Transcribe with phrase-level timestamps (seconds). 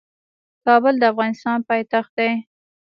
[0.65, 2.31] کابل د افغانستان پايتخت دی.